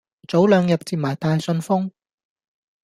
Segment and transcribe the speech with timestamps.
[0.27, 1.91] 早兩日接埋大信封